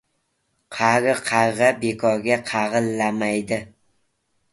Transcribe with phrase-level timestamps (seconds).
[0.77, 3.61] •Qari qarg‘a bekorga qag‘illamaydi.